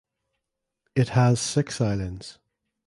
It 0.95 1.09
has 1.09 1.39
six 1.39 1.79
islands. 1.79 2.39